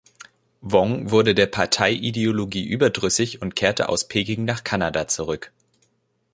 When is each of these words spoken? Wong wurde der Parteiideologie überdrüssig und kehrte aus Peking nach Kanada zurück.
Wong 0.61 1.11
wurde 1.11 1.35
der 1.35 1.45
Parteiideologie 1.45 2.67
überdrüssig 2.67 3.43
und 3.43 3.55
kehrte 3.55 3.87
aus 3.87 4.07
Peking 4.07 4.45
nach 4.45 4.63
Kanada 4.63 5.07
zurück. 5.07 5.53